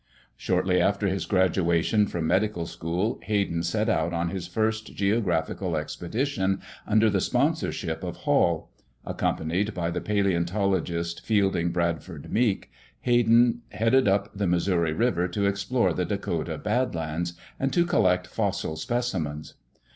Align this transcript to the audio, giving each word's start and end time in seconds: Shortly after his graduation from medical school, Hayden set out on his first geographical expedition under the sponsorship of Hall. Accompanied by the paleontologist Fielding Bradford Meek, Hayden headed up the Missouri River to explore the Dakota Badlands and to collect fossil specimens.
Shortly 0.35 0.81
after 0.81 1.05
his 1.07 1.27
graduation 1.27 2.07
from 2.07 2.25
medical 2.25 2.65
school, 2.65 3.19
Hayden 3.21 3.61
set 3.61 3.87
out 3.87 4.13
on 4.13 4.29
his 4.29 4.47
first 4.47 4.95
geographical 4.95 5.77
expedition 5.77 6.59
under 6.87 7.07
the 7.07 7.21
sponsorship 7.21 8.03
of 8.03 8.15
Hall. 8.15 8.71
Accompanied 9.05 9.75
by 9.75 9.91
the 9.91 10.01
paleontologist 10.01 11.23
Fielding 11.23 11.69
Bradford 11.71 12.33
Meek, 12.33 12.71
Hayden 13.01 13.61
headed 13.73 14.07
up 14.07 14.35
the 14.35 14.47
Missouri 14.47 14.91
River 14.91 15.27
to 15.27 15.45
explore 15.45 15.93
the 15.93 16.03
Dakota 16.05 16.57
Badlands 16.57 17.33
and 17.59 17.71
to 17.71 17.85
collect 17.85 18.25
fossil 18.25 18.75
specimens. 18.75 19.53